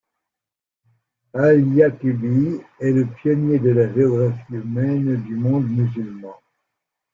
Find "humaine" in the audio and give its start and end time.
4.53-5.21